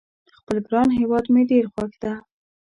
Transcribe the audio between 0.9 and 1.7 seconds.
هیواد مې ډېر